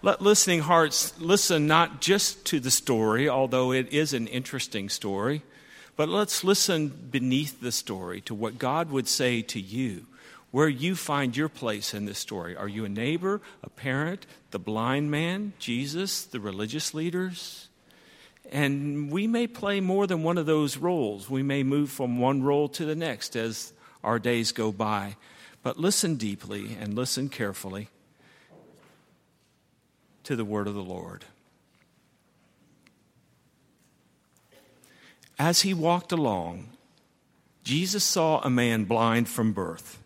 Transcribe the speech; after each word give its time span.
Let 0.00 0.22
listening 0.22 0.60
hearts 0.60 1.18
listen 1.18 1.66
not 1.66 2.00
just 2.00 2.44
to 2.46 2.60
the 2.60 2.70
story, 2.70 3.28
although 3.28 3.72
it 3.72 3.92
is 3.92 4.12
an 4.12 4.28
interesting 4.28 4.88
story, 4.88 5.42
but 5.96 6.08
let's 6.08 6.44
listen 6.44 6.86
beneath 7.10 7.60
the 7.60 7.72
story 7.72 8.20
to 8.22 8.34
what 8.34 8.60
God 8.60 8.92
would 8.92 9.08
say 9.08 9.42
to 9.42 9.60
you, 9.60 10.06
where 10.52 10.68
you 10.68 10.94
find 10.94 11.36
your 11.36 11.48
place 11.48 11.94
in 11.94 12.04
this 12.04 12.20
story. 12.20 12.56
Are 12.56 12.68
you 12.68 12.84
a 12.84 12.88
neighbor, 12.88 13.40
a 13.64 13.70
parent, 13.70 14.24
the 14.52 14.60
blind 14.60 15.10
man, 15.10 15.52
Jesus, 15.58 16.22
the 16.22 16.38
religious 16.38 16.94
leaders? 16.94 17.68
And 18.52 19.10
we 19.10 19.26
may 19.26 19.48
play 19.48 19.80
more 19.80 20.06
than 20.06 20.22
one 20.22 20.38
of 20.38 20.46
those 20.46 20.76
roles. 20.76 21.28
We 21.28 21.42
may 21.42 21.64
move 21.64 21.90
from 21.90 22.20
one 22.20 22.44
role 22.44 22.68
to 22.68 22.84
the 22.84 22.94
next 22.94 23.34
as 23.34 23.72
our 24.04 24.20
days 24.20 24.52
go 24.52 24.70
by. 24.70 25.16
But 25.64 25.76
listen 25.76 26.14
deeply 26.14 26.76
and 26.80 26.94
listen 26.94 27.28
carefully 27.28 27.88
to 30.28 30.36
the 30.36 30.44
word 30.44 30.68
of 30.68 30.74
the 30.74 30.82
Lord. 30.82 31.24
As 35.38 35.62
he 35.62 35.72
walked 35.72 36.12
along, 36.12 36.68
Jesus 37.64 38.04
saw 38.04 38.42
a 38.42 38.50
man 38.50 38.84
blind 38.84 39.26
from 39.26 39.54
birth. 39.54 39.98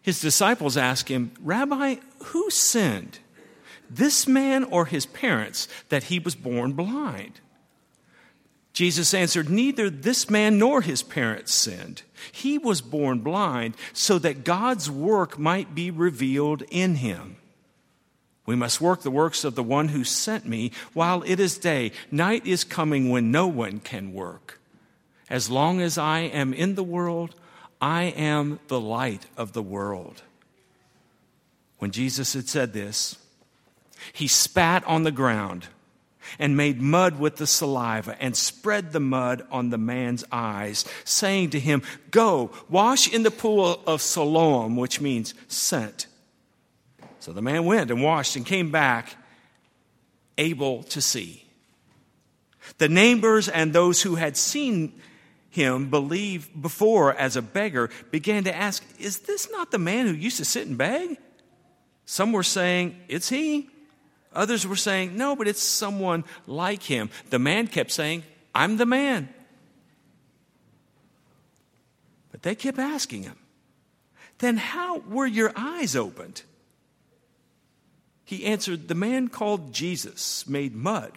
His 0.00 0.20
disciples 0.20 0.76
asked 0.76 1.08
him, 1.08 1.32
Rabbi, 1.40 1.96
who 2.26 2.48
sinned, 2.48 3.18
this 3.90 4.28
man 4.28 4.62
or 4.62 4.86
his 4.86 5.04
parents, 5.04 5.66
that 5.88 6.04
he 6.04 6.20
was 6.20 6.36
born 6.36 6.74
blind? 6.74 7.40
Jesus 8.72 9.12
answered, 9.14 9.50
Neither 9.50 9.90
this 9.90 10.30
man 10.30 10.60
nor 10.60 10.80
his 10.80 11.02
parents 11.02 11.52
sinned. 11.52 12.02
He 12.30 12.56
was 12.58 12.80
born 12.80 13.18
blind 13.18 13.74
so 13.92 14.20
that 14.20 14.44
God's 14.44 14.88
work 14.88 15.40
might 15.40 15.74
be 15.74 15.90
revealed 15.90 16.62
in 16.70 16.94
him. 16.96 17.38
We 18.46 18.56
must 18.56 18.80
work 18.80 19.02
the 19.02 19.10
works 19.10 19.44
of 19.44 19.54
the 19.54 19.62
one 19.62 19.88
who 19.88 20.04
sent 20.04 20.46
me 20.46 20.72
while 20.92 21.22
it 21.22 21.40
is 21.40 21.56
day. 21.56 21.92
Night 22.10 22.46
is 22.46 22.64
coming 22.64 23.10
when 23.10 23.30
no 23.30 23.46
one 23.46 23.80
can 23.80 24.12
work. 24.12 24.60
As 25.30 25.48
long 25.48 25.80
as 25.80 25.96
I 25.96 26.20
am 26.20 26.52
in 26.52 26.74
the 26.74 26.84
world, 26.84 27.34
I 27.80 28.04
am 28.04 28.60
the 28.68 28.80
light 28.80 29.26
of 29.36 29.52
the 29.52 29.62
world. 29.62 30.22
When 31.78 31.90
Jesus 31.90 32.34
had 32.34 32.48
said 32.48 32.72
this, 32.72 33.16
he 34.12 34.28
spat 34.28 34.84
on 34.84 35.02
the 35.02 35.10
ground 35.10 35.68
and 36.38 36.56
made 36.56 36.80
mud 36.80 37.18
with 37.18 37.36
the 37.36 37.46
saliva 37.46 38.16
and 38.20 38.36
spread 38.36 38.92
the 38.92 39.00
mud 39.00 39.46
on 39.50 39.70
the 39.70 39.78
man's 39.78 40.24
eyes, 40.32 40.84
saying 41.04 41.50
to 41.50 41.60
him, 41.60 41.82
Go, 42.10 42.50
wash 42.68 43.12
in 43.12 43.22
the 43.22 43.30
pool 43.30 43.80
of 43.86 44.00
Siloam, 44.00 44.76
which 44.76 45.00
means 45.00 45.34
sent. 45.48 46.06
So 47.24 47.32
the 47.32 47.40
man 47.40 47.64
went 47.64 47.90
and 47.90 48.02
washed 48.02 48.36
and 48.36 48.44
came 48.44 48.70
back 48.70 49.16
able 50.36 50.82
to 50.82 51.00
see. 51.00 51.42
The 52.76 52.90
neighbors 52.90 53.48
and 53.48 53.72
those 53.72 54.02
who 54.02 54.16
had 54.16 54.36
seen 54.36 55.00
him 55.48 55.88
believe 55.88 56.50
before 56.60 57.14
as 57.14 57.36
a 57.36 57.40
beggar 57.40 57.88
began 58.10 58.44
to 58.44 58.54
ask, 58.54 58.84
Is 58.98 59.20
this 59.20 59.50
not 59.50 59.70
the 59.70 59.78
man 59.78 60.06
who 60.06 60.12
used 60.12 60.36
to 60.36 60.44
sit 60.44 60.66
and 60.66 60.76
beg? 60.76 61.16
Some 62.04 62.30
were 62.30 62.42
saying, 62.42 62.94
It's 63.08 63.30
he. 63.30 63.70
Others 64.34 64.66
were 64.66 64.76
saying, 64.76 65.16
No, 65.16 65.34
but 65.34 65.48
it's 65.48 65.62
someone 65.62 66.24
like 66.46 66.82
him. 66.82 67.08
The 67.30 67.38
man 67.38 67.68
kept 67.68 67.90
saying, 67.90 68.22
I'm 68.54 68.76
the 68.76 68.84
man. 68.84 69.30
But 72.32 72.42
they 72.42 72.54
kept 72.54 72.78
asking 72.78 73.22
him, 73.22 73.38
Then 74.40 74.58
how 74.58 74.98
were 74.98 75.26
your 75.26 75.54
eyes 75.56 75.96
opened? 75.96 76.42
He 78.24 78.44
answered, 78.44 78.88
The 78.88 78.94
man 78.94 79.28
called 79.28 79.72
Jesus 79.72 80.48
made 80.48 80.74
mud, 80.74 81.12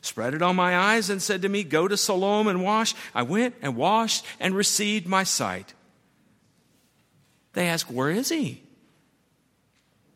spread 0.00 0.34
it 0.34 0.42
on 0.42 0.56
my 0.56 0.76
eyes, 0.76 1.10
and 1.10 1.22
said 1.22 1.42
to 1.42 1.48
me, 1.48 1.64
Go 1.64 1.88
to 1.88 1.96
Siloam 1.96 2.48
and 2.48 2.62
wash. 2.62 2.94
I 3.14 3.22
went 3.22 3.54
and 3.60 3.76
washed 3.76 4.24
and 4.40 4.54
received 4.54 5.06
my 5.06 5.24
sight. 5.24 5.74
They 7.52 7.68
asked, 7.68 7.90
Where 7.90 8.10
is 8.10 8.28
he? 8.28 8.62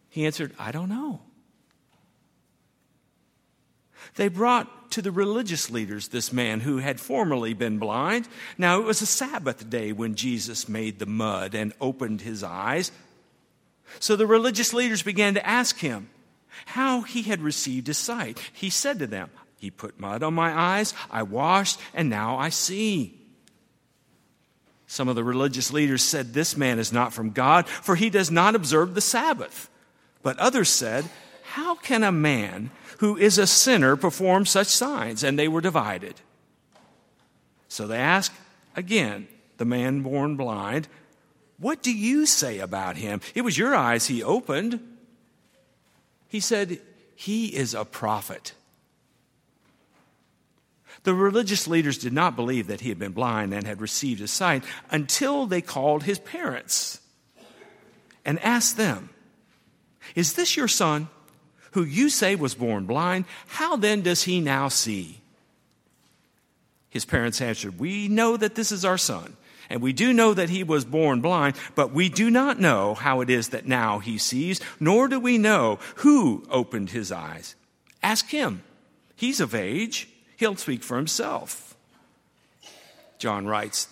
He 0.08 0.26
answered, 0.26 0.52
I 0.58 0.72
don't 0.72 0.88
know. 0.88 1.20
They 4.16 4.28
brought 4.28 4.90
to 4.92 5.02
the 5.02 5.10
religious 5.10 5.70
leaders 5.70 6.08
this 6.08 6.32
man 6.32 6.60
who 6.60 6.78
had 6.78 7.00
formerly 7.00 7.54
been 7.54 7.78
blind. 7.78 8.28
Now 8.58 8.78
it 8.78 8.84
was 8.84 9.00
a 9.00 9.06
Sabbath 9.06 9.70
day 9.70 9.92
when 9.92 10.14
Jesus 10.14 10.68
made 10.68 10.98
the 10.98 11.06
mud 11.06 11.54
and 11.54 11.72
opened 11.80 12.20
his 12.20 12.42
eyes. 12.42 12.92
So 14.00 14.16
the 14.16 14.26
religious 14.26 14.74
leaders 14.74 15.02
began 15.02 15.34
to 15.34 15.46
ask 15.46 15.78
him, 15.78 16.10
how 16.66 17.02
he 17.02 17.22
had 17.22 17.40
received 17.40 17.86
his 17.86 17.98
sight. 17.98 18.38
He 18.52 18.70
said 18.70 18.98
to 18.98 19.06
them, 19.06 19.30
He 19.58 19.70
put 19.70 20.00
mud 20.00 20.22
on 20.22 20.34
my 20.34 20.52
eyes, 20.52 20.94
I 21.10 21.22
washed, 21.22 21.80
and 21.94 22.08
now 22.08 22.36
I 22.36 22.48
see. 22.48 23.18
Some 24.86 25.08
of 25.08 25.16
the 25.16 25.24
religious 25.24 25.72
leaders 25.72 26.02
said, 26.02 26.34
This 26.34 26.54
man 26.54 26.78
is 26.78 26.92
not 26.92 27.14
from 27.14 27.30
God, 27.30 27.66
for 27.66 27.96
he 27.96 28.10
does 28.10 28.30
not 28.30 28.54
observe 28.54 28.94
the 28.94 29.00
Sabbath. 29.00 29.70
But 30.22 30.38
others 30.38 30.68
said, 30.68 31.08
How 31.42 31.76
can 31.76 32.04
a 32.04 32.12
man 32.12 32.70
who 32.98 33.16
is 33.16 33.38
a 33.38 33.46
sinner 33.46 33.96
perform 33.96 34.44
such 34.44 34.66
signs? 34.66 35.24
And 35.24 35.38
they 35.38 35.48
were 35.48 35.62
divided. 35.62 36.16
So 37.68 37.86
they 37.86 37.96
asked 37.96 38.36
again 38.76 39.28
the 39.56 39.64
man 39.64 40.02
born 40.02 40.36
blind, 40.36 40.88
What 41.56 41.82
do 41.82 41.90
you 41.90 42.26
say 42.26 42.58
about 42.58 42.98
him? 42.98 43.22
It 43.34 43.42
was 43.42 43.56
your 43.56 43.74
eyes 43.74 44.08
he 44.08 44.22
opened. 44.22 44.78
He 46.32 46.40
said, 46.40 46.80
He 47.14 47.48
is 47.48 47.74
a 47.74 47.84
prophet. 47.84 48.54
The 51.02 51.12
religious 51.12 51.68
leaders 51.68 51.98
did 51.98 52.14
not 52.14 52.36
believe 52.36 52.68
that 52.68 52.80
he 52.80 52.88
had 52.88 52.98
been 52.98 53.12
blind 53.12 53.52
and 53.52 53.66
had 53.66 53.82
received 53.82 54.18
his 54.18 54.30
sight 54.30 54.64
until 54.90 55.46
they 55.46 55.60
called 55.60 56.04
his 56.04 56.18
parents 56.18 57.02
and 58.24 58.38
asked 58.40 58.78
them, 58.78 59.10
Is 60.14 60.32
this 60.32 60.56
your 60.56 60.68
son, 60.68 61.08
who 61.72 61.84
you 61.84 62.08
say 62.08 62.34
was 62.34 62.54
born 62.54 62.86
blind? 62.86 63.26
How 63.48 63.76
then 63.76 64.00
does 64.00 64.22
he 64.22 64.40
now 64.40 64.68
see? 64.68 65.20
His 66.88 67.04
parents 67.04 67.42
answered, 67.42 67.78
We 67.78 68.08
know 68.08 68.38
that 68.38 68.54
this 68.54 68.72
is 68.72 68.86
our 68.86 68.96
son 68.96 69.36
and 69.68 69.80
we 69.80 69.92
do 69.92 70.12
know 70.12 70.34
that 70.34 70.50
he 70.50 70.64
was 70.64 70.84
born 70.84 71.20
blind, 71.20 71.56
but 71.74 71.92
we 71.92 72.08
do 72.08 72.30
not 72.30 72.60
know 72.60 72.94
how 72.94 73.20
it 73.20 73.30
is 73.30 73.48
that 73.48 73.66
now 73.66 73.98
he 73.98 74.18
sees, 74.18 74.60
nor 74.80 75.08
do 75.08 75.18
we 75.18 75.38
know 75.38 75.78
who 75.96 76.44
opened 76.50 76.90
his 76.90 77.10
eyes. 77.12 77.54
Ask 78.02 78.28
him. 78.28 78.62
He's 79.16 79.40
of 79.40 79.54
age. 79.54 80.08
He'll 80.36 80.56
speak 80.56 80.82
for 80.82 80.96
himself. 80.96 81.76
John 83.18 83.46
writes, 83.46 83.88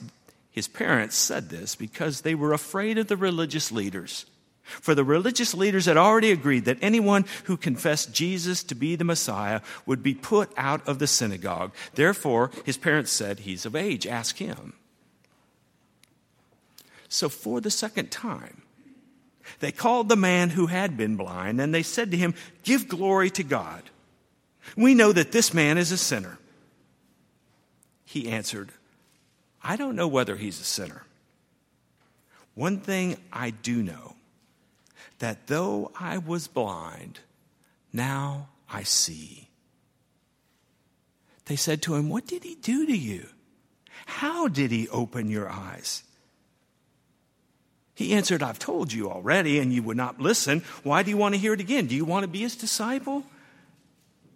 his 0.51 0.67
parents 0.67 1.17
said 1.17 1.49
this 1.49 1.77
because 1.77 2.21
they 2.21 2.35
were 2.35 2.53
afraid 2.53 2.99
of 2.99 3.07
the 3.07 3.17
religious 3.17 3.71
leaders. 3.71 4.27
For 4.65 4.95
the 4.95 5.05
religious 5.05 5.55
leaders 5.55 5.87
had 5.87 5.97
already 5.97 6.31
agreed 6.31 6.65
that 6.65 6.79
anyone 6.81 7.25
who 7.45 7.57
confessed 7.57 8.13
Jesus 8.13 8.63
to 8.65 8.75
be 8.75 8.95
the 8.95 9.05
Messiah 9.05 9.61
would 9.85 10.03
be 10.03 10.15
put 10.15 10.53
out 10.57 10.87
of 10.87 10.99
the 10.99 11.07
synagogue. 11.07 11.73
Therefore, 11.95 12.51
his 12.65 12.77
parents 12.77 13.11
said, 13.11 13.41
He's 13.41 13.67
of 13.67 13.75
age, 13.75 14.07
ask 14.07 14.37
him. 14.37 14.75
So, 17.11 17.29
for 17.29 17.61
the 17.61 17.73
second 17.73 18.13
time, 18.13 18.63
they 19.59 19.73
called 19.73 20.09
the 20.09 20.17
man 20.17 20.51
who 20.51 20.67
had 20.67 20.97
been 20.97 21.17
blind 21.17 21.61
and 21.61 21.75
they 21.75 21.83
said 21.83 22.13
to 22.13 22.17
him, 22.17 22.35
Give 22.63 22.87
glory 22.87 23.31
to 23.31 23.43
God. 23.43 23.83
We 24.77 24.95
know 24.95 25.11
that 25.13 25.33
this 25.33 25.53
man 25.53 25.77
is 25.77 25.91
a 25.91 25.99
sinner. 25.99 26.39
He 28.05 28.29
answered, 28.29 28.71
I 29.61 29.75
don't 29.75 29.97
know 29.97 30.07
whether 30.07 30.37
he's 30.37 30.61
a 30.61 30.65
sinner. 30.65 31.03
One 32.55 32.79
thing 32.79 33.17
I 33.33 33.51
do 33.51 33.83
know 33.83 34.15
that 35.19 35.49
though 35.49 35.91
I 35.99 36.19
was 36.19 36.47
blind, 36.47 37.19
now 37.93 38.51
I 38.71 38.85
see. 38.85 39.49
They 41.47 41.57
said 41.57 41.83
to 41.83 41.97
him, 41.97 42.09
What 42.09 42.29
did 42.29 42.45
he 42.45 42.55
do 42.55 42.87
to 42.87 42.97
you? 42.97 43.27
How 44.07 44.47
did 44.47 44.71
he 44.71 44.89
open 44.91 45.29
your 45.29 45.49
eyes? 45.49 46.05
He 48.01 48.15
answered, 48.15 48.43
I've 48.43 48.59
told 48.59 48.95
you 48.95 49.11
already, 49.11 49.59
and 49.59 49.71
you 49.75 49.83
would 49.83 49.97
not 49.99 50.19
listen. 50.19 50.63
Why 50.85 51.03
do 51.03 51.11
you 51.11 51.19
want 51.19 51.35
to 51.35 51.39
hear 51.39 51.53
it 51.53 51.61
again? 51.61 51.87
Do 51.87 51.95
you 51.95 52.07
want 52.07 52.23
to 52.25 52.29
be 52.29 52.39
his 52.39 52.57
disciple? 52.57 53.25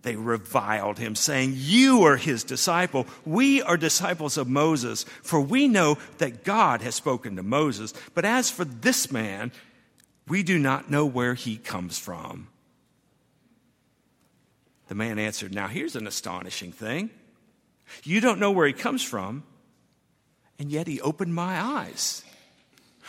They 0.03 0.17
reviled 0.17 0.99
him, 0.99 1.15
saying, 1.15 1.55
You 1.57 2.03
are 2.03 2.19
his 2.19 2.45
disciple. 2.45 3.07
We 3.25 3.63
are 3.63 3.79
disciples 3.79 4.37
of 4.37 4.49
Moses, 4.51 5.05
for 5.23 5.41
we 5.41 5.67
know 5.67 5.97
that 6.19 6.45
God 6.45 6.83
has 6.83 6.95
spoken 6.95 7.37
to 7.37 7.43
Moses. 7.43 7.95
But 8.13 8.27
as 8.27 8.51
for 8.51 8.67
this 8.67 9.11
man, 9.11 9.51
we 10.29 10.43
do 10.43 10.59
not 10.59 10.91
know 10.91 11.07
where 11.07 11.33
he 11.33 11.57
comes 11.57 11.99
from. 11.99 12.49
The 14.89 14.95
man 14.95 15.19
answered, 15.19 15.55
Now 15.55 15.69
here's 15.69 15.97
an 15.97 16.07
astonishing 16.07 16.71
thing. 16.71 17.09
You 18.03 18.21
don't 18.21 18.41
know 18.41 18.51
where 18.51 18.67
he 18.67 18.75
comes 18.75 19.03
from, 19.03 19.43
and 20.59 20.71
yet 20.71 20.87
he 20.87 21.01
opened 21.01 21.35
my 21.35 21.59
eyes. 21.59 22.23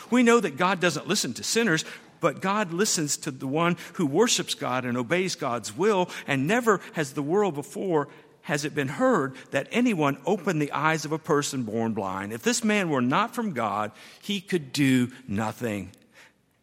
We 0.10 0.24
know 0.24 0.40
that 0.40 0.58
God 0.58 0.80
doesn't 0.80 1.08
listen 1.08 1.34
to 1.36 1.44
sinners, 1.44 1.86
but 2.20 2.42
God 2.42 2.74
listens 2.74 3.18
to 3.18 3.32
the 3.32 3.48
one 3.48 3.78
who 3.94 4.06
worships 4.06 4.54
God 4.54 4.86
and 4.86 4.98
obeys 4.98 5.36
God's 5.36 5.76
will, 5.76 6.10
and 6.28 6.48
never 6.48 6.82
has 6.94 7.14
the 7.14 7.22
world 7.22 7.56
before 7.56 8.08
has 8.46 8.64
it 8.64 8.76
been 8.76 8.88
heard 8.88 9.36
that 9.50 9.68
anyone 9.72 10.18
opened 10.26 10.62
the 10.62 10.72
eyes 10.72 11.04
of 11.04 11.12
a 11.12 11.18
person 11.18 11.64
born 11.64 11.94
blind. 11.94 12.32
If 12.32 12.44
this 12.44 12.64
man 12.64 12.90
were 12.90 13.02
not 13.02 13.34
from 13.34 13.54
God, 13.54 13.92
he 14.22 14.40
could 14.40 14.72
do 14.72 15.12
nothing. 15.28 15.92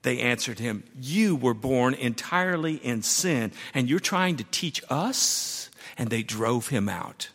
They 0.02 0.20
answered 0.20 0.60
him, 0.60 0.84
You 1.00 1.34
were 1.34 1.54
born 1.54 1.94
entirely 1.94 2.74
in 2.76 3.02
sin, 3.02 3.50
and 3.74 3.90
you're 3.90 3.98
trying 3.98 4.36
to 4.36 4.44
teach 4.44 4.82
us? 4.88 5.70
And 5.98 6.08
they 6.08 6.22
drove 6.22 6.68
him 6.68 6.88
out. 6.88 7.28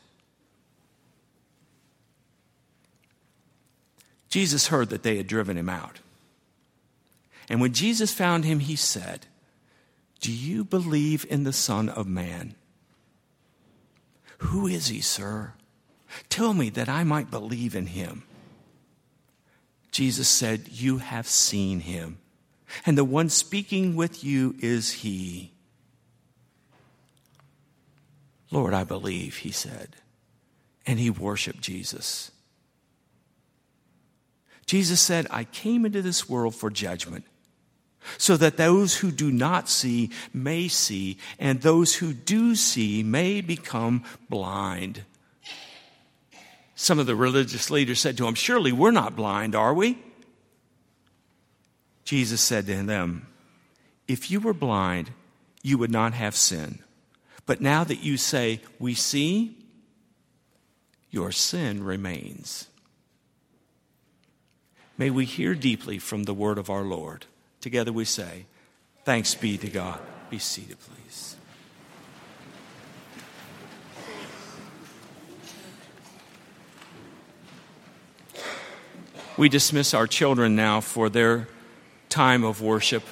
Jesus 4.29 4.68
heard 4.68 4.89
that 4.89 5.03
they 5.03 5.18
had 5.18 5.27
driven 5.27 5.57
him 5.57 5.69
out. 5.69 6.00
And 7.50 7.62
when 7.62 7.74
Jesus 7.74 8.13
found 8.13 8.45
him, 8.45 8.59
he 8.59 8.75
said, 8.75 9.25
Do 10.19 10.31
you 10.31 10.63
believe 10.63 11.25
in 11.29 11.44
the 11.44 11.53
Son 11.53 11.89
of 11.89 12.07
Man? 12.07 12.56
Who 14.39 14.68
is 14.68 14.88
he, 14.88 15.01
sir? 15.01 15.53
Tell 16.29 16.53
me 16.53 16.69
that 16.71 16.89
I 16.89 17.03
might 17.03 17.31
believe 17.31 17.75
in 17.75 17.88
him. 17.88 18.24
Jesus 19.91 20.27
said, 20.27 20.68
You 20.69 20.97
have 21.00 21.27
seen 21.27 21.79
him, 21.79 22.19
and 22.85 22.97
the 22.97 23.06
one 23.06 23.29
speaking 23.29 23.95
with 23.95 24.24
you 24.24 24.56
is 24.59 24.91
he. 24.91 25.53
Lord, 28.51 28.74
I 28.74 28.83
believe, 28.83 29.38
he 29.38 29.51
said. 29.51 29.95
And 30.85 31.00
he 31.00 31.09
worshiped 31.09 31.62
Jesus. 31.62 32.31
Jesus 34.68 35.00
said, 35.00 35.28
I 35.31 35.46
came 35.46 35.86
into 35.86 36.02
this 36.02 36.30
world 36.30 36.54
for 36.54 36.69
judgment 36.69 37.25
so 38.18 38.38
that 38.38 38.58
those 38.58 38.98
who 38.98 39.12
do 39.12 39.31
not 39.31 39.68
see 39.68 40.12
may 40.34 40.68
see, 40.68 41.18
and 41.40 41.62
those 41.62 41.96
who 41.96 42.14
do 42.14 42.56
see 42.56 43.04
may 43.04 43.42
become 43.42 44.04
blind. 44.30 45.04
Some 46.75 47.00
of 47.00 47.06
the 47.06 47.16
religious 47.16 47.72
leaders 47.72 48.00
said 48.00 48.18
to 48.18 48.28
him, 48.28 48.36
Surely 48.36 48.72
we're 48.72 48.92
not 48.92 49.16
blind, 49.16 49.56
are 49.56 49.74
we? 49.74 49.98
Jesus 52.06 52.40
said 52.40 52.68
to 52.68 52.84
them, 52.84 53.28
If 54.08 54.30
you 54.31 54.40
were 54.40 54.54
blind, 54.54 55.12
you 55.63 55.78
would 55.78 55.92
not 55.92 56.13
have 56.13 56.36
sin. 56.36 56.80
But 57.46 57.62
now 57.62 57.84
that 57.84 58.04
you 58.04 58.16
say, 58.16 58.62
We 58.80 58.94
see, 58.94 59.58
your 61.10 61.31
sin 61.31 61.84
remains. 61.84 62.68
May 64.98 65.10
we 65.12 65.26
hear 65.26 65.54
deeply 65.54 66.00
from 66.00 66.24
the 66.24 66.34
word 66.34 66.58
of 66.58 66.70
our 66.70 66.82
Lord. 66.82 67.26
Together 67.62 67.94
we 67.94 68.06
say, 68.06 68.46
Thanks 69.06 69.36
be 69.36 69.58
to 69.60 69.70
God. 69.70 70.00
Be 70.30 70.40
seated, 70.40 70.78
please. 70.80 71.36
We 79.38 79.50
dismiss 79.50 79.94
our 79.94 80.08
children 80.08 80.56
now 80.56 80.82
for 80.82 81.10
their 81.10 81.48
time 82.10 82.44
of 82.44 82.62
worship. 82.62 83.04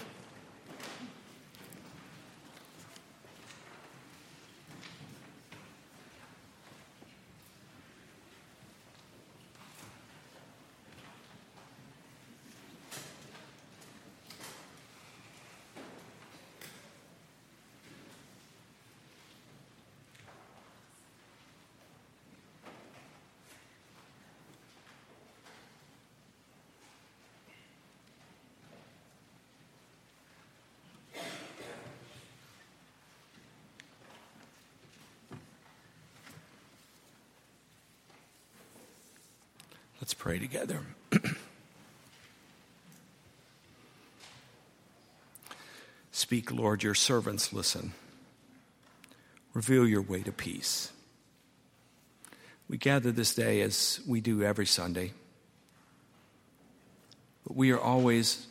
Let's 40.06 40.14
pray 40.14 40.38
together. 40.38 40.82
Speak, 46.12 46.52
Lord, 46.52 46.84
your 46.84 46.94
servants 46.94 47.52
listen. 47.52 47.94
Reveal 49.56 49.88
your 49.88 50.04
way 50.04 50.22
to 50.22 50.32
peace. 50.32 50.92
We 52.70 52.78
gather 52.78 53.12
this 53.12 53.34
day 53.34 53.62
as 53.62 54.00
we 54.08 54.22
do 54.22 54.44
every 54.44 54.68
Sunday, 54.68 55.14
but 57.44 57.56
we 57.56 57.72
are 57.72 57.80
always 57.80 58.46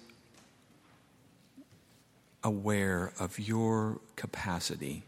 aware 2.42 3.12
of 3.20 3.38
your 3.38 4.00
capacity 4.16 5.04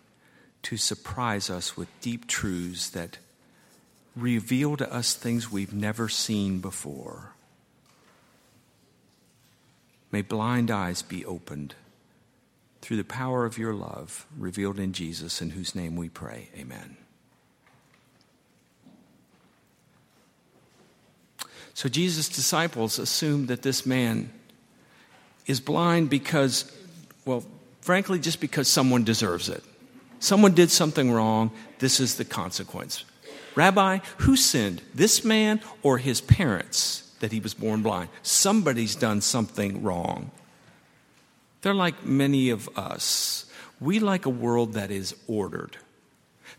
to 0.62 0.76
surprise 0.76 1.50
us 1.50 1.76
with 1.76 1.88
deep 2.00 2.28
truths 2.28 2.88
that 2.90 3.18
reveal 4.16 4.76
to 4.78 4.92
us 4.92 5.14
things 5.14 5.52
we've 5.52 5.74
never 5.74 6.08
seen 6.08 6.60
before. 6.60 7.32
May 10.10 10.22
blind 10.22 10.70
eyes 10.70 11.02
be 11.02 11.24
opened 11.24 11.74
through 12.80 12.96
the 12.96 13.04
power 13.04 13.44
of 13.44 13.58
your 13.58 13.74
love 13.74 14.26
revealed 14.38 14.78
in 14.78 14.92
Jesus, 14.92 15.42
in 15.42 15.50
whose 15.50 15.74
name 15.74 15.96
we 15.96 16.08
pray. 16.08 16.48
Amen. 16.56 16.96
So 21.74 21.90
Jesus' 21.90 22.28
disciples 22.28 22.98
assumed 22.98 23.48
that 23.48 23.60
this 23.60 23.84
man 23.84 24.30
is 25.46 25.60
blind 25.60 26.08
because, 26.08 26.72
well, 27.26 27.44
frankly, 27.82 28.18
just 28.18 28.40
because 28.40 28.66
someone 28.66 29.04
deserves 29.04 29.50
it. 29.50 29.62
Someone 30.18 30.54
did 30.54 30.70
something 30.70 31.12
wrong, 31.12 31.50
this 31.78 32.00
is 32.00 32.16
the 32.16 32.24
consequence. 32.24 33.04
Rabbi, 33.56 33.98
who 34.18 34.36
sinned, 34.36 34.82
this 34.94 35.24
man 35.24 35.60
or 35.82 35.98
his 35.98 36.20
parents, 36.20 37.10
that 37.20 37.32
he 37.32 37.40
was 37.40 37.54
born 37.54 37.82
blind? 37.82 38.10
Somebody's 38.22 38.94
done 38.94 39.22
something 39.22 39.82
wrong. 39.82 40.30
They're 41.62 41.74
like 41.74 42.04
many 42.04 42.50
of 42.50 42.68
us. 42.78 43.46
We 43.80 43.98
like 43.98 44.26
a 44.26 44.30
world 44.30 44.74
that 44.74 44.90
is 44.90 45.16
ordered, 45.26 45.78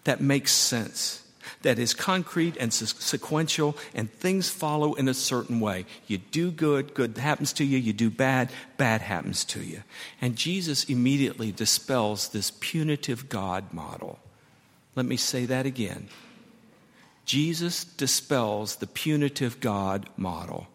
that 0.04 0.22
makes 0.22 0.52
sense, 0.52 1.24
that 1.62 1.80
is 1.80 1.94
concrete 1.94 2.58
and 2.60 2.74
sequential, 2.74 3.78
and 3.96 4.12
things 4.12 4.50
follow 4.50 4.94
in 4.96 5.08
a 5.08 5.14
certain 5.14 5.60
way. 5.60 5.86
You 6.08 6.18
do 6.18 6.52
good, 6.52 6.94
good 6.94 7.18
happens 7.18 7.54
to 7.54 7.64
you. 7.64 7.78
You 7.78 7.94
do 7.94 8.10
bad, 8.10 8.52
bad 8.78 9.02
happens 9.02 9.46
to 9.46 9.62
you. 9.62 9.84
And 10.20 10.36
Jesus 10.36 10.84
immediately 10.86 11.52
dispels 11.52 12.30
this 12.30 12.52
punitive 12.60 13.30
God 13.30 13.72
model. 13.72 14.20
Let 14.96 15.06
me 15.06 15.18
say 15.18 15.46
that 15.46 15.66
again. 15.66 16.10
Jesus 17.28 17.84
dispels 17.84 18.78
the 18.78 18.88
punitive 18.88 19.60
God 19.60 20.10
model 20.16 20.68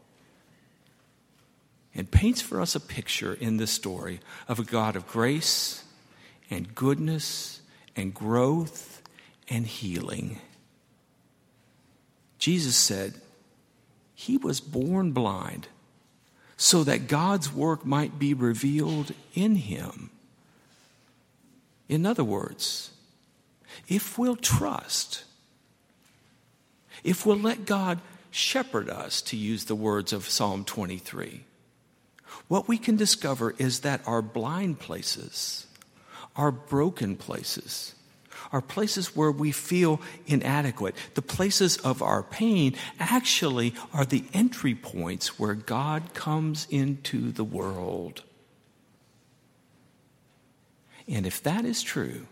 and 1.95 2.11
paints 2.11 2.43
for 2.43 2.61
us 2.61 2.75
a 2.75 2.81
picture 2.81 3.33
in 3.33 3.57
this 3.57 3.71
story 3.71 4.21
of 4.49 4.59
a 4.59 4.65
God 4.65 4.95
of 4.95 5.07
grace 5.07 5.83
and 6.51 6.75
goodness 6.75 7.63
and 7.97 8.13
growth 8.13 9.01
and 9.49 9.67
healing. 9.67 10.41
Jesus 12.39 12.77
said, 12.77 13.15
He 14.15 14.37
was 14.37 14.61
born 14.61 15.13
blind 15.13 15.69
so 16.59 16.85
that 16.85 17.09
God's 17.09 17.51
work 17.51 17.87
might 17.87 18.19
be 18.19 18.35
revealed 18.35 19.13
in 19.35 19.55
him. 19.55 20.11
In 21.89 22.05
other 22.05 22.25
words, 22.25 22.91
if 23.89 24.19
we'll 24.19 24.37
trust, 24.37 25.25
if 27.05 27.27
we'll 27.27 27.37
let 27.37 27.65
God 27.65 28.01
shepherd 28.31 28.89
us, 28.89 29.21
to 29.23 29.37
use 29.37 29.65
the 29.65 29.75
words 29.75 30.13
of 30.13 30.29
Psalm 30.29 30.65
23, 30.65 31.45
what 32.49 32.69
we 32.69 32.79
can 32.79 32.97
discover 32.97 33.55
is 33.59 33.81
that 33.81 34.01
our 34.07 34.23
blind 34.23 34.79
places, 34.79 35.67
our 36.35 36.51
broken 36.51 37.17
places, 37.17 37.95
our 38.53 38.61
places 38.61 39.17
where 39.17 39.31
we 39.31 39.53
feel 39.53 40.01
inadequate. 40.27 40.95
The 41.15 41.23
places 41.23 41.79
of 41.79 42.03
our 42.03 42.23
pain 42.23 42.75
actually 42.99 43.75
are 43.93 44.05
the 44.05 44.25
entry 44.35 44.75
points 44.75 45.39
where 45.39 45.55
God 45.55 46.15
comes 46.15 46.67
into 46.71 47.33
the 47.33 47.45
world. 47.45 48.23
And 51.09 51.27
if 51.27 51.43
that 51.43 51.65
is 51.65 51.83
true, 51.83 52.27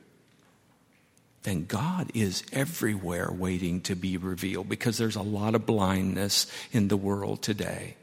then 1.42 1.64
God 1.64 2.11
is 2.14 2.42
everywhere 2.52 3.30
waiting 3.32 3.80
to 3.82 3.94
be 3.94 4.16
revealed 4.16 4.68
because 4.68 4.99
there's 4.99 5.16
a 5.16 5.23
lot 5.23 5.54
of 5.54 5.64
blindness 5.66 6.47
in 6.73 6.88
the 6.88 6.97
world 6.97 7.42
today. 7.42 7.97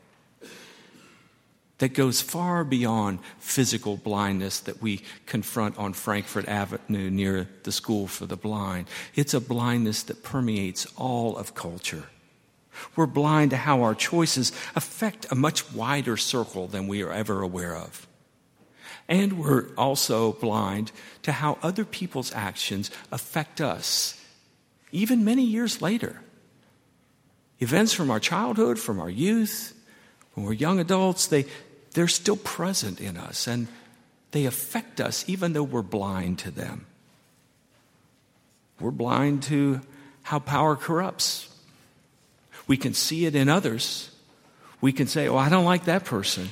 that 1.79 1.93
goes 1.93 2.21
far 2.21 2.63
beyond 2.63 3.19
physical 3.39 3.97
blindness 3.97 4.59
that 4.61 4.81
we 4.81 5.01
confront 5.25 5.77
on 5.77 5.93
Frankfort 5.93 6.47
Avenue 6.47 7.09
near 7.09 7.47
the 7.63 7.71
School 7.71 8.07
for 8.07 8.25
the 8.25 8.35
Blind. 8.35 8.87
It's 9.15 9.33
a 9.33 9.41
blindness 9.41 10.03
that 10.03 10.23
permeates 10.23 10.87
all 10.95 11.37
of 11.37 11.53
culture. 11.53 12.05
We're 12.95 13.07
blind 13.07 13.51
to 13.51 13.57
how 13.57 13.81
our 13.83 13.95
choices 13.95 14.51
affect 14.75 15.31
a 15.31 15.35
much 15.35 15.71
wider 15.73 16.17
circle 16.17 16.67
than 16.67 16.87
we 16.87 17.03
are 17.03 17.11
ever 17.11 17.41
aware 17.41 17.75
of. 17.75 18.06
And 19.09 19.39
we're 19.39 19.67
also 19.77 20.33
blind 20.33 20.91
to 21.23 21.31
how 21.31 21.57
other 21.61 21.85
people's 21.85 22.33
actions 22.33 22.91
affect 23.11 23.61
us, 23.61 24.21
even 24.91 25.23
many 25.23 25.43
years 25.43 25.81
later. 25.81 26.21
Events 27.59 27.93
from 27.93 28.11
our 28.11 28.19
childhood, 28.19 28.77
from 28.77 28.99
our 28.99 29.09
youth, 29.09 29.73
when 30.33 30.45
we're 30.45 30.53
young 30.53 30.79
adults, 30.79 31.27
they, 31.27 31.45
they're 31.93 32.07
still 32.07 32.37
present 32.37 33.01
in 33.01 33.17
us 33.17 33.47
and 33.47 33.67
they 34.31 34.45
affect 34.45 35.01
us 35.01 35.25
even 35.27 35.53
though 35.53 35.63
we're 35.63 35.81
blind 35.81 36.37
to 36.39 36.51
them. 36.51 36.85
We're 38.79 38.91
blind 38.91 39.43
to 39.43 39.81
how 40.21 40.37
power 40.37 40.75
corrupts. 40.75 41.49
We 42.67 42.77
can 42.77 42.93
see 42.93 43.25
it 43.25 43.33
in 43.33 43.49
others. 43.49 44.11
We 44.81 44.91
can 44.91 45.07
say, 45.07 45.27
Oh, 45.27 45.37
I 45.37 45.49
don't 45.49 45.65
like 45.65 45.85
that 45.85 46.05
person. 46.05 46.49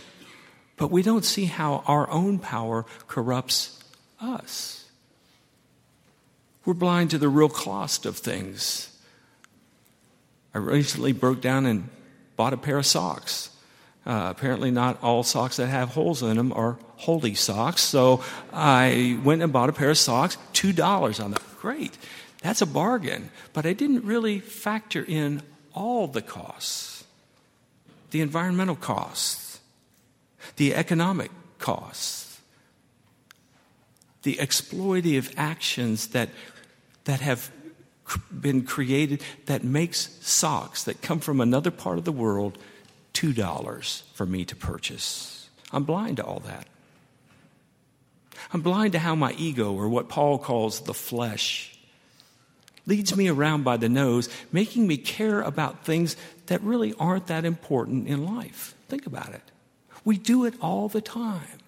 But 0.77 0.91
we 0.91 1.01
don't 1.01 1.23
see 1.23 1.45
how 1.45 1.83
our 1.87 2.09
own 2.09 2.39
power 2.39 2.85
corrupts 3.07 3.79
us. 4.21 4.85
We're 6.65 6.73
blind 6.73 7.11
to 7.11 7.17
the 7.17 7.29
real 7.29 7.49
cost 7.49 8.05
of 8.05 8.17
things. 8.17 8.91
I 10.53 10.57
recently 10.57 11.11
broke 11.11 11.41
down 11.41 11.65
and 11.65 11.89
bought 12.35 12.53
a 12.53 12.57
pair 12.57 12.77
of 12.77 12.85
socks. 12.85 13.51
Uh, 14.05 14.27
apparently, 14.29 14.71
not 14.71 15.01
all 15.01 15.23
socks 15.23 15.57
that 15.57 15.67
have 15.67 15.89
holes 15.89 16.21
in 16.21 16.37
them 16.37 16.53
are 16.53 16.77
holy 16.97 17.35
socks. 17.35 17.81
So 17.81 18.23
I 18.53 19.19
went 19.23 19.41
and 19.41 19.51
bought 19.51 19.69
a 19.69 19.73
pair 19.73 19.89
of 19.89 19.97
socks, 19.97 20.37
$2 20.53 21.23
on 21.23 21.31
them. 21.31 21.43
Great. 21.59 21.97
That's 22.41 22.61
a 22.61 22.65
bargain. 22.65 23.29
But 23.53 23.65
I 23.65 23.73
didn't 23.73 24.03
really 24.05 24.39
factor 24.39 25.03
in 25.03 25.41
all 25.73 26.07
the 26.07 26.21
costs 26.21 26.95
the 28.15 28.21
environmental 28.21 28.77
costs, 28.77 29.44
the 30.55 30.75
economic 30.75 31.31
costs, 31.59 32.41
the 34.23 34.35
exploitative 34.35 35.33
actions 35.37 36.07
that, 36.07 36.29
that 37.05 37.21
have 37.21 37.51
been 38.31 38.63
created 38.63 39.23
that 39.45 39.63
makes 39.63 40.17
socks 40.21 40.83
that 40.83 41.01
come 41.01 41.19
from 41.19 41.41
another 41.41 41.71
part 41.71 41.97
of 41.97 42.05
the 42.05 42.11
world 42.11 42.57
$2 43.13 44.01
for 44.13 44.25
me 44.25 44.45
to 44.45 44.55
purchase. 44.55 45.49
I'm 45.71 45.83
blind 45.83 46.17
to 46.17 46.25
all 46.25 46.39
that. 46.41 46.67
I'm 48.53 48.61
blind 48.61 48.91
to 48.93 48.99
how 48.99 49.15
my 49.15 49.33
ego, 49.33 49.73
or 49.73 49.89
what 49.89 50.09
Paul 50.09 50.37
calls 50.37 50.81
the 50.81 50.93
flesh, 50.93 51.75
leads 52.85 53.15
me 53.15 53.27
around 53.27 53.63
by 53.63 53.77
the 53.77 53.89
nose, 53.89 54.29
making 54.51 54.85
me 54.85 54.97
care 54.97 55.41
about 55.41 55.85
things 55.85 56.15
that 56.47 56.61
really 56.61 56.93
aren't 56.99 57.27
that 57.27 57.45
important 57.45 58.07
in 58.07 58.25
life. 58.25 58.75
Think 58.87 59.07
about 59.07 59.33
it. 59.33 59.41
We 60.05 60.17
do 60.17 60.45
it 60.45 60.53
all 60.61 60.87
the 60.87 61.01
time. 61.01 61.59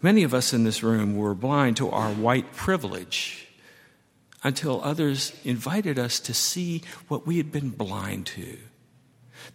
Many 0.00 0.22
of 0.22 0.32
us 0.34 0.52
in 0.52 0.62
this 0.62 0.82
room 0.82 1.16
were 1.16 1.34
blind 1.34 1.78
to 1.78 1.90
our 1.90 2.12
white 2.12 2.52
privilege 2.52 3.48
until 4.44 4.80
others 4.84 5.32
invited 5.42 5.98
us 5.98 6.20
to 6.20 6.34
see 6.34 6.82
what 7.08 7.26
we 7.26 7.38
had 7.38 7.50
been 7.50 7.70
blind 7.70 8.26
to 8.26 8.58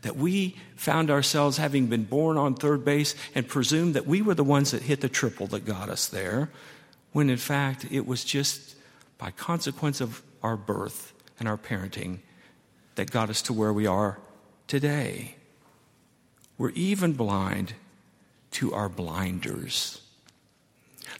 that 0.01 0.15
we 0.15 0.55
found 0.75 1.09
ourselves 1.09 1.57
having 1.57 1.87
been 1.87 2.03
born 2.03 2.37
on 2.37 2.55
third 2.55 2.83
base 2.83 3.15
and 3.35 3.47
presumed 3.47 3.93
that 3.93 4.07
we 4.07 4.21
were 4.21 4.33
the 4.35 4.43
ones 4.43 4.71
that 4.71 4.83
hit 4.83 5.01
the 5.01 5.09
triple 5.09 5.47
that 5.47 5.65
got 5.65 5.89
us 5.89 6.07
there, 6.07 6.49
when 7.11 7.29
in 7.29 7.37
fact 7.37 7.85
it 7.91 8.07
was 8.07 8.23
just 8.23 8.75
by 9.17 9.31
consequence 9.31 10.01
of 10.01 10.21
our 10.41 10.57
birth 10.57 11.13
and 11.39 11.47
our 11.47 11.57
parenting 11.57 12.19
that 12.95 13.11
got 13.11 13.29
us 13.29 13.41
to 13.43 13.53
where 13.53 13.73
we 13.73 13.85
are 13.85 14.19
today. 14.67 15.35
We're 16.61 16.69
even 16.75 17.13
blind 17.13 17.73
to 18.51 18.71
our 18.75 18.87
blinders 18.87 19.99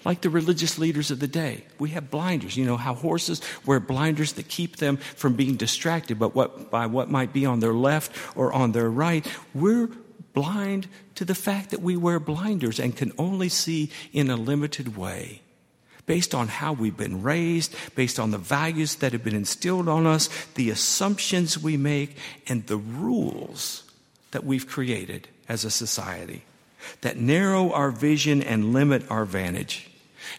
like 0.06 0.22
the 0.22 0.30
religious 0.30 0.78
leaders 0.78 1.10
of 1.10 1.20
the 1.20 1.28
day. 1.28 1.66
We 1.80 1.90
have 1.90 2.12
blinders. 2.12 2.56
You 2.56 2.64
know 2.64 2.78
how 2.78 2.94
horses 2.94 3.42
wear 3.66 3.80
blinders 3.80 4.34
that 4.34 4.48
keep 4.48 4.76
them 4.76 4.98
from 4.98 5.34
being 5.34 5.56
distracted 5.56 6.20
but 6.20 6.36
what, 6.36 6.70
by 6.70 6.86
what 6.86 7.10
might 7.10 7.34
be 7.34 7.48
on 7.48 7.60
their 7.60 7.74
left 7.74 8.12
or 8.38 8.54
on 8.54 8.74
their 8.74 8.88
right. 8.92 9.26
We're 9.56 9.90
blind 10.34 10.88
to 11.16 11.26
the 11.26 11.34
fact 11.34 11.72
that 11.72 11.82
we 11.82 11.98
wear 11.98 12.20
blinders 12.20 12.80
and 12.80 12.96
can 12.96 13.12
only 13.18 13.50
see 13.50 13.90
in 14.14 14.30
a 14.30 14.36
limited 14.36 14.96
way. 14.96 15.42
Based 16.06 16.36
on 16.36 16.50
how 16.50 16.74
we've 16.74 16.96
been 16.96 17.24
raised, 17.24 17.76
based 17.96 18.20
on 18.20 18.30
the 18.30 18.38
values 18.38 18.94
that 18.98 19.12
have 19.12 19.24
been 19.24 19.34
instilled 19.34 19.90
on 19.90 20.06
us, 20.06 20.30
the 20.54 20.70
assumptions 20.70 21.58
we 21.58 21.78
make, 21.78 22.16
and 22.48 22.68
the 22.68 22.78
rules 22.78 23.91
that 24.32 24.44
we've 24.44 24.68
created 24.68 25.28
as 25.48 25.66
a 25.66 25.72
society 25.72 26.44
that 27.02 27.18
narrow 27.18 27.72
our 27.72 27.92
vision 27.92 28.42
and 28.42 28.74
limit 28.74 29.10
our 29.10 29.26
vantage. 29.26 29.90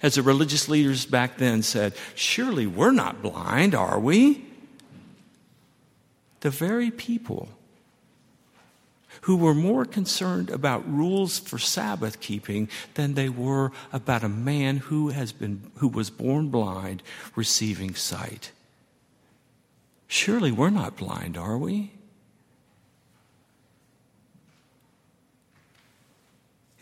As 0.03 0.15
the 0.15 0.23
religious 0.23 0.69
leaders 0.69 1.07
back 1.07 1.39
then 1.39 1.63
said, 1.63 1.95
Surely 2.15 2.67
we're 2.67 2.93
not 2.93 3.23
blind, 3.23 3.75
are 3.75 3.99
we? 3.99 4.45
The 6.41 6.51
very 6.51 6.91
people 6.91 7.49
who 9.23 9.37
were 9.37 9.55
more 9.55 9.85
concerned 9.85 10.51
about 10.51 10.91
rules 10.91 11.39
for 11.39 11.59
Sabbath 11.59 12.21
keeping 12.21 12.69
than 12.95 13.15
they 13.15 13.29
were 13.29 13.71
about 13.93 14.25
a 14.25 14.29
man 14.29 14.79
who, 14.79 15.11
has 15.11 15.33
been, 15.33 15.71
who 15.77 15.87
was 15.87 16.11
born 16.11 16.49
blind 16.49 17.03
receiving 17.37 17.95
sight. 17.95 18.51
Surely 20.09 20.51
we're 20.51 20.71
not 20.71 20.97
blind, 20.97 21.37
are 21.37 21.57
we? 21.57 21.93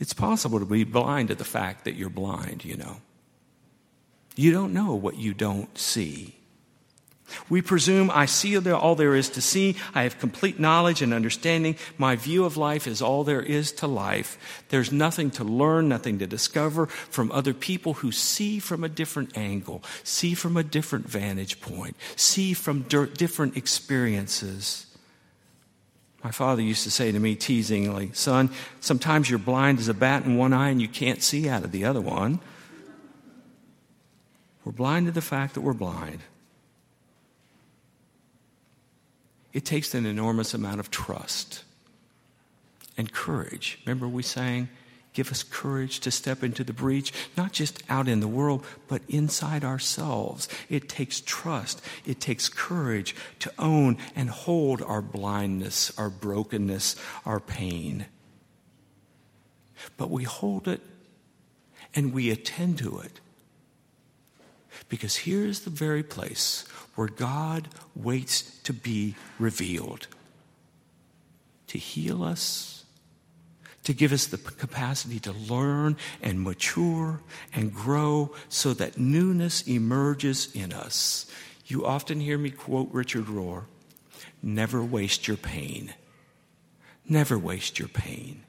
It's 0.01 0.15
possible 0.15 0.59
to 0.59 0.67
be 0.67 0.83
blind 0.83 1.29
to 1.29 1.37
the 1.37 1.45
fact 1.45 1.85
that 1.85 1.95
you're 1.95 2.11
blind, 2.11 2.65
you 2.65 2.77
know. 2.77 2.97
You 4.35 4.51
don't 4.51 4.73
know 4.73 4.95
what 4.95 5.17
you 5.17 5.35
don't 5.35 5.77
see. 5.79 6.37
We 7.49 7.63
presume 7.63 8.11
I 8.13 8.27
see 8.27 8.57
all 8.57 8.95
there 8.97 9.15
is 9.15 9.29
to 9.31 9.41
see. 9.41 9.77
I 9.95 10.03
have 10.03 10.19
complete 10.19 10.59
knowledge 10.59 11.01
and 11.01 11.15
understanding. 11.15 11.77
My 11.97 12.17
view 12.17 12.45
of 12.45 12.57
life 12.57 12.89
is 12.89 13.01
all 13.01 13.23
there 13.23 13.43
is 13.43 13.71
to 13.73 13.87
life. 13.87 14.65
There's 14.71 14.91
nothing 14.91 15.31
to 15.33 15.45
learn, 15.45 15.89
nothing 15.89 16.19
to 16.19 16.27
discover 16.27 16.87
from 16.87 17.31
other 17.31 17.55
people 17.55 17.95
who 17.95 18.11
see 18.11 18.59
from 18.59 18.83
a 18.83 18.89
different 18.89 19.37
angle, 19.37 19.85
see 20.03 20.35
from 20.35 20.57
a 20.57 20.65
different 20.65 21.09
vantage 21.09 21.61
point, 21.61 21.97
see 22.17 22.53
from 22.53 22.83
different 22.83 23.57
experiences. 23.57 24.87
My 26.23 26.31
father 26.31 26.61
used 26.61 26.85
to 26.85 26.91
say 26.91 27.13
to 27.13 27.19
me 27.19 27.35
teasingly, 27.35 28.11
Son, 28.15 28.51
sometimes 28.81 29.31
you're 29.31 29.39
blind 29.39 29.79
as 29.79 29.89
a 29.89 29.95
bat 29.95 30.25
in 30.25 30.37
one 30.37 30.53
eye 30.53 30.69
and 30.69 30.81
you 30.81 30.89
can't 30.89 31.23
see 31.23 31.49
out 31.49 31.65
of 31.65 31.73
the 31.73 31.85
other 31.85 32.01
one. 32.01 32.41
We're 34.65 34.73
blind 34.73 35.07
to 35.07 35.13
the 35.13 35.23
fact 35.23 35.55
that 35.55 35.63
we're 35.63 35.73
blind. 35.73 36.21
It 39.53 39.65
takes 39.65 39.95
an 39.95 40.07
enormous 40.07 40.55
amount 40.55 40.81
of 40.81 40.91
trust 40.91 41.65
and 42.97 43.11
courage. 43.11 43.81
Remember, 43.85 44.07
we 44.07 44.23
sang, 44.23 44.69
Give 45.13 45.33
us 45.33 45.43
courage 45.43 46.01
to 46.01 46.11
step 46.11 46.45
into 46.45 46.63
the 46.63 46.73
breach, 46.73 47.13
not 47.37 47.53
just 47.53 47.83
out 47.89 48.07
in 48.07 48.21
the 48.21 48.29
world, 48.29 48.65
but 48.87 49.03
inside 49.09 49.65
ourselves. 49.65 50.49
It 50.69 50.89
takes 50.89 51.21
trust, 51.21 51.83
it 52.07 52.21
takes 52.21 52.49
courage 52.49 53.17
to 53.41 53.53
own 53.59 53.99
and 54.15 54.31
hold 54.31 54.83
our 54.83 55.03
blindness, 55.03 55.93
our 55.99 56.11
brokenness, 56.11 56.95
our 57.27 57.41
pain. 57.41 58.07
But 59.97 60.11
we 60.11 60.25
hold 60.25 60.69
it 60.69 60.81
and 61.95 62.13
we 62.13 62.31
attend 62.31 62.79
to 62.79 63.01
it. 63.01 63.21
Because 64.89 65.17
here's 65.17 65.61
the 65.61 65.71
very 65.71 66.05
place 66.05 66.65
where 66.95 67.09
God 67.09 67.69
waits 67.97 68.43
to 68.61 68.73
be 68.73 69.17
revealed 69.39 70.07
to 71.67 71.79
heal 71.79 72.23
us 72.23 72.80
to 73.85 73.95
give 73.95 74.13
us 74.13 74.27
the 74.27 74.39
capacity 74.39 75.19
to 75.21 75.33
learn 75.33 75.97
and 76.23 76.43
mature 76.43 77.21
and 77.55 77.75
grow 77.75 78.31
so 78.49 78.75
that 78.75 78.99
newness 78.99 79.63
emerges 79.63 80.55
in 80.55 80.73
us. 80.73 81.27
You 81.67 81.87
often 81.87 82.21
hear 82.21 82.37
me 82.37 82.51
quote 82.51 82.89
Richard 82.93 83.27
Rohr 83.27 83.65
never 84.43 84.83
waste 84.83 85.29
your 85.29 85.37
pain. 85.37 85.93
Never 87.09 87.39
waste 87.39 87.79
your 87.79 87.89
pain. 87.89 88.43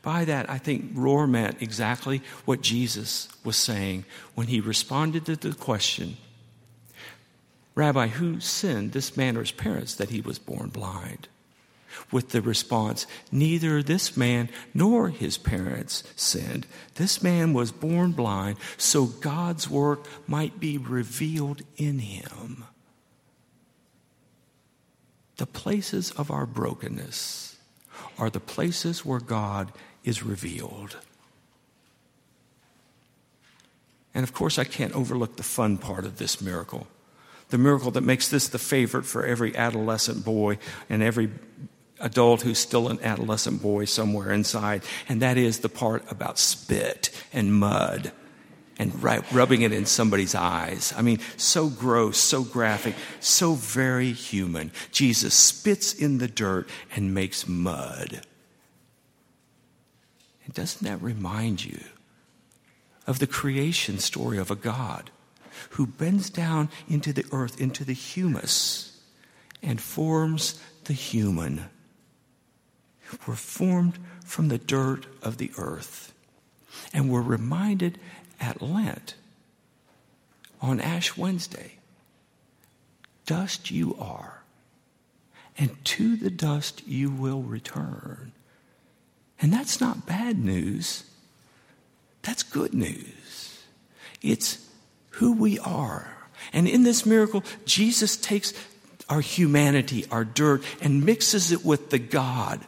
By 0.00 0.24
that, 0.24 0.48
I 0.48 0.58
think 0.58 0.94
Rohr 0.94 1.28
meant 1.28 1.60
exactly 1.60 2.22
what 2.44 2.62
Jesus 2.62 3.28
was 3.44 3.56
saying 3.56 4.04
when 4.34 4.46
he 4.46 4.60
responded 4.60 5.26
to 5.26 5.36
the 5.36 5.52
question 5.52 6.16
Rabbi, 7.74 8.08
who 8.08 8.38
sinned, 8.38 8.92
this 8.92 9.16
man 9.16 9.36
or 9.36 9.40
his 9.40 9.50
parents, 9.50 9.94
that 9.94 10.10
he 10.10 10.20
was 10.20 10.38
born 10.38 10.68
blind? 10.68 11.28
With 12.10 12.30
the 12.30 12.42
response 12.42 13.06
Neither 13.30 13.82
this 13.82 14.16
man 14.16 14.48
nor 14.74 15.08
his 15.08 15.38
parents 15.38 16.04
sinned. 16.16 16.66
This 16.94 17.22
man 17.22 17.52
was 17.52 17.72
born 17.72 18.12
blind 18.12 18.58
so 18.76 19.06
God's 19.06 19.68
work 19.68 20.06
might 20.26 20.60
be 20.60 20.78
revealed 20.78 21.62
in 21.76 21.98
him. 21.98 22.64
The 25.36 25.46
places 25.46 26.10
of 26.12 26.30
our 26.30 26.46
brokenness 26.46 27.56
are 28.18 28.30
the 28.30 28.40
places 28.40 29.04
where 29.04 29.20
God 29.20 29.72
is 30.04 30.22
revealed. 30.22 30.96
And 34.14 34.24
of 34.24 34.32
course, 34.32 34.58
I 34.58 34.64
can't 34.64 34.94
overlook 34.94 35.36
the 35.36 35.42
fun 35.42 35.78
part 35.78 36.04
of 36.04 36.18
this 36.18 36.40
miracle. 36.40 36.86
The 37.48 37.58
miracle 37.58 37.90
that 37.92 38.02
makes 38.02 38.28
this 38.28 38.48
the 38.48 38.58
favorite 38.58 39.04
for 39.04 39.24
every 39.24 39.56
adolescent 39.56 40.24
boy 40.24 40.58
and 40.88 41.02
every 41.02 41.30
adult 42.02 42.42
who's 42.42 42.58
still 42.58 42.88
an 42.88 43.00
adolescent 43.02 43.62
boy 43.62 43.86
somewhere 43.86 44.32
inside, 44.32 44.82
and 45.08 45.22
that 45.22 45.38
is 45.38 45.60
the 45.60 45.68
part 45.68 46.04
about 46.10 46.38
spit 46.38 47.10
and 47.32 47.54
mud 47.54 48.12
and 48.78 49.02
rubbing 49.02 49.62
it 49.62 49.72
in 49.72 49.86
somebody's 49.86 50.34
eyes. 50.34 50.92
I 50.96 51.02
mean, 51.02 51.20
so 51.36 51.68
gross, 51.68 52.18
so 52.18 52.42
graphic, 52.42 52.94
so 53.20 53.54
very 53.54 54.12
human. 54.12 54.72
Jesus 54.90 55.34
spits 55.34 55.94
in 55.94 56.18
the 56.18 56.28
dirt 56.28 56.68
and 56.96 57.14
makes 57.14 57.46
mud. 57.46 58.26
And 60.44 60.54
doesn't 60.54 60.84
that 60.84 61.00
remind 61.00 61.64
you 61.64 61.80
of 63.06 63.20
the 63.20 63.26
creation 63.26 63.98
story 63.98 64.38
of 64.38 64.50
a 64.50 64.56
God 64.56 65.10
who 65.70 65.86
bends 65.86 66.28
down 66.30 66.68
into 66.88 67.12
the 67.12 67.26
earth, 67.30 67.60
into 67.60 67.84
the 67.84 67.92
humus, 67.92 69.00
and 69.62 69.80
forms 69.80 70.60
the 70.84 70.92
human? 70.92 71.66
We're 73.26 73.34
formed 73.34 73.98
from 74.24 74.48
the 74.48 74.58
dirt 74.58 75.06
of 75.22 75.38
the 75.38 75.50
earth. 75.56 76.12
And 76.92 77.10
we're 77.10 77.20
reminded 77.22 77.98
at 78.40 78.62
Lent, 78.62 79.14
on 80.60 80.80
Ash 80.80 81.16
Wednesday, 81.16 81.72
dust 83.26 83.70
you 83.70 83.96
are, 83.98 84.42
and 85.58 85.84
to 85.84 86.16
the 86.16 86.30
dust 86.30 86.86
you 86.86 87.10
will 87.10 87.42
return. 87.42 88.32
And 89.40 89.52
that's 89.52 89.80
not 89.80 90.06
bad 90.06 90.38
news. 90.38 91.04
That's 92.22 92.42
good 92.42 92.72
news. 92.72 93.62
It's 94.22 94.66
who 95.10 95.32
we 95.32 95.58
are. 95.58 96.16
And 96.52 96.68
in 96.68 96.84
this 96.84 97.04
miracle, 97.04 97.44
Jesus 97.64 98.16
takes 98.16 98.52
our 99.08 99.20
humanity, 99.20 100.06
our 100.10 100.24
dirt, 100.24 100.62
and 100.80 101.04
mixes 101.04 101.52
it 101.52 101.64
with 101.64 101.90
the 101.90 101.98
God 101.98 102.60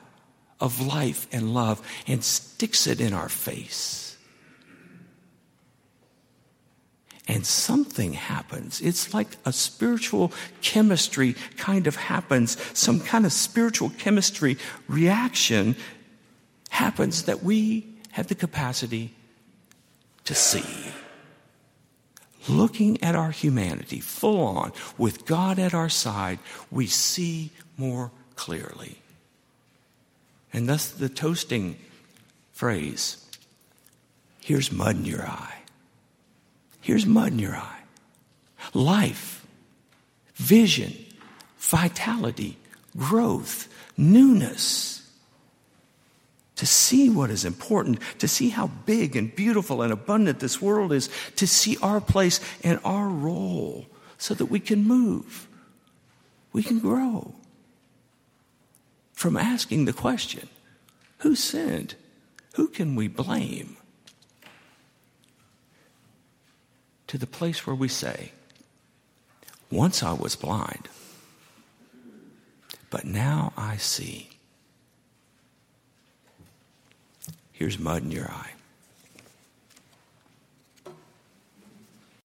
of 0.65 0.81
life 0.81 1.29
and 1.31 1.53
love 1.53 1.83
and 2.07 2.25
sticks 2.25 2.87
it 2.87 2.99
in 2.99 3.13
our 3.13 3.29
face. 3.29 4.17
And 7.29 7.45
something 7.45 8.15
happens. 8.15 8.81
It's 8.81 9.13
like 9.13 9.37
a 9.45 9.53
spiritual 9.53 10.33
chemistry 10.63 11.35
kind 11.59 11.87
of 11.87 11.97
happens. 11.97 12.57
Some 12.79 12.99
kind 12.99 13.27
of 13.27 13.33
spiritual 13.33 13.91
chemistry 13.99 14.57
reaction 14.89 15.77
happens 16.71 17.25
that 17.25 17.43
we 17.43 17.87
have 18.13 18.29
the 18.29 18.35
capacity 18.35 19.15
to 20.25 20.35
see. 20.35 20.65
Looking 22.49 23.03
at 23.03 23.15
our 23.15 23.31
humanity 23.31 24.01
full 24.01 24.47
on, 24.47 24.73
with 24.97 25.27
God 25.27 25.59
at 25.59 25.75
our 25.75 25.91
side, 25.91 26.39
we 26.71 26.87
see 26.87 27.51
more 27.77 28.11
clearly. 28.35 29.04
And 30.55 30.69
thus 30.69 30.89
the 30.89 31.09
toasting 31.09 31.77
phrase 32.53 33.19
here's 34.41 34.71
mud 34.71 34.97
in 34.97 35.05
your 35.05 35.27
eye. 35.27 35.63
Here's 36.81 37.05
mud 37.05 37.33
in 37.33 37.39
your 37.41 37.57
eye. 37.57 37.81
Life, 38.73 39.45
vision, 40.35 40.95
vitality, 41.59 42.57
growth, 42.97 43.69
newness. 43.97 44.93
To 46.57 46.67
see 46.67 47.11
what 47.11 47.31
is 47.31 47.45
important, 47.45 47.99
to 48.21 48.29
see 48.29 48.51
how 48.51 48.69
big 48.87 49.17
and 49.17 49.35
beautiful 49.35 49.83
and 49.83 49.93
abundant 49.93 50.39
this 50.39 50.63
world 50.63 50.93
is, 50.93 51.11
to 51.35 51.49
see 51.49 51.77
our 51.83 52.01
place 52.01 52.39
and 52.63 52.79
our 52.85 53.09
role 53.09 53.87
so 54.19 54.35
that 54.35 54.47
we 54.47 54.61
can 54.61 54.87
move, 54.87 55.49
we 56.53 56.63
can 56.63 56.79
grow 56.79 57.35
from 59.15 59.37
asking 59.37 59.87
the 59.87 59.93
question 59.93 60.49
who 61.19 61.35
sinned? 61.35 61.95
Who 62.57 62.69
can 62.69 62.95
we 62.97 63.09
blame? 63.09 63.79
To 67.07 67.17
the 67.17 67.27
place 67.27 67.67
where 67.67 67.75
we 67.75 67.89
say, 67.89 68.33
Once 69.71 70.03
I 70.03 70.13
was 70.13 70.37
blind, 70.37 70.89
but 72.91 73.05
now 73.05 73.53
I 73.57 73.77
see. 73.79 74.31
Here's 77.53 77.79
mud 77.79 78.03
in 78.03 78.11
your 78.11 78.29
eye. 78.31 78.54